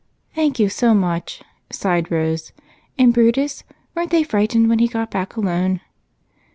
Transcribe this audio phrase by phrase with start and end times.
[0.33, 2.53] "Thank you so much," sighed Rose.
[2.97, 3.63] "And Brutus?
[3.95, 5.79] Weren't they frightened when he got back alone?"